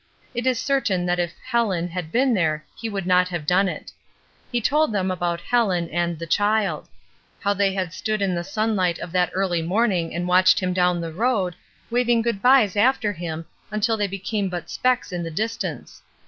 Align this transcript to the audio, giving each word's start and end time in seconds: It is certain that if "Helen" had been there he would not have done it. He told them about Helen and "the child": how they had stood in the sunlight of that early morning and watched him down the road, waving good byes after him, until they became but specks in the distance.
It 0.33 0.47
is 0.47 0.57
certain 0.57 1.05
that 1.05 1.19
if 1.19 1.35
"Helen" 1.45 1.87
had 1.89 2.11
been 2.11 2.33
there 2.33 2.65
he 2.75 2.89
would 2.89 3.05
not 3.05 3.27
have 3.29 3.45
done 3.45 3.69
it. 3.69 3.91
He 4.51 4.59
told 4.59 4.91
them 4.91 5.11
about 5.11 5.39
Helen 5.41 5.87
and 5.89 6.17
"the 6.17 6.25
child": 6.25 6.89
how 7.39 7.53
they 7.53 7.73
had 7.75 7.93
stood 7.93 8.19
in 8.19 8.33
the 8.33 8.43
sunlight 8.43 8.97
of 8.97 9.11
that 9.11 9.29
early 9.35 9.61
morning 9.61 10.15
and 10.15 10.27
watched 10.27 10.59
him 10.59 10.73
down 10.73 11.01
the 11.01 11.13
road, 11.13 11.55
waving 11.91 12.23
good 12.23 12.41
byes 12.41 12.75
after 12.75 13.13
him, 13.13 13.45
until 13.69 13.95
they 13.95 14.07
became 14.07 14.49
but 14.49 14.71
specks 14.71 15.11
in 15.11 15.21
the 15.21 15.29
distance. 15.29 16.01